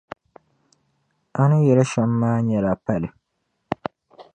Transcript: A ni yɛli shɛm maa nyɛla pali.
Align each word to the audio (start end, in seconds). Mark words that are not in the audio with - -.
A 1.41 1.43
ni 1.49 1.57
yɛli 1.67 1.83
shɛm 1.91 2.11
maa 2.19 2.37
nyɛla 2.47 2.71
pali. 2.85 3.07